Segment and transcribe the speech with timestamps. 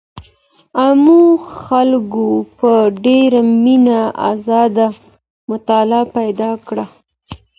[0.79, 1.21] عامو
[1.63, 2.71] خلګو په
[3.05, 3.99] ډېره مينه
[4.31, 4.87] ازاده
[5.49, 6.85] مطالعه پيل کړه.